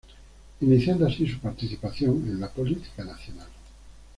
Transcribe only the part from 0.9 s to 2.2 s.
así su participación